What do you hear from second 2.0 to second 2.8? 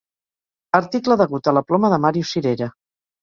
Màrius Cirera.